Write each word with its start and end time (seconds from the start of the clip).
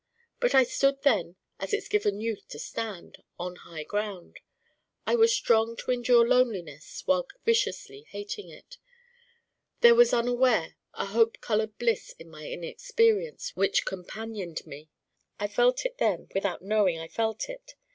But 0.39 0.55
I 0.55 0.63
stood 0.63 1.03
then 1.03 1.35
as 1.59 1.73
it's 1.73 1.87
given 1.87 2.19
Youth 2.19 2.47
to 2.47 2.57
stand 2.57 3.21
on 3.37 3.57
High 3.57 3.83
Ground. 3.83 4.39
I 5.05 5.13
was 5.13 5.31
strong 5.31 5.75
to 5.75 5.91
endure 5.91 6.27
loneliness 6.27 7.03
while 7.05 7.27
viciously 7.45 8.07
hating 8.09 8.49
it. 8.49 8.79
There 9.81 9.93
was 9.93 10.11
unaware 10.11 10.75
a 10.95 11.05
hope 11.05 11.39
colored 11.39 11.77
bliss 11.77 12.15
in 12.17 12.31
my 12.31 12.47
inexperience 12.47 13.55
which 13.55 13.85
companioned 13.85 14.65
me. 14.65 14.89
I 15.39 15.47
felt 15.47 15.85
it 15.85 15.99
then 15.99 16.29
without 16.33 16.63
knowing 16.63 16.97
I 16.97 17.07
felt 17.07 17.47
it. 17.47 17.75